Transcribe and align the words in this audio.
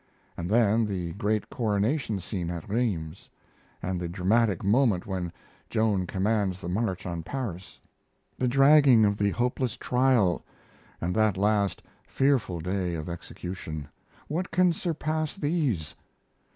And 0.35 0.49
then 0.49 0.87
the 0.87 1.13
great 1.13 1.47
coronation 1.51 2.19
scene 2.19 2.49
at 2.49 2.67
Rheims, 2.67 3.29
and 3.83 4.01
the 4.01 4.07
dramatic 4.09 4.63
moment 4.63 5.05
when 5.05 5.31
Joan 5.69 6.07
commands 6.07 6.59
the 6.59 6.67
march 6.69 7.05
on 7.05 7.21
Paris 7.21 7.79
the 8.35 8.47
dragging 8.47 9.05
of 9.05 9.15
the 9.17 9.29
hopeless 9.29 9.77
trial, 9.77 10.43
and 10.99 11.13
that 11.15 11.37
last, 11.37 11.83
fearful 12.07 12.59
day 12.61 12.95
of 12.95 13.09
execution, 13.09 13.87
what 14.27 14.49
can 14.49 14.73
surpass 14.73 15.35
these? 15.35 15.93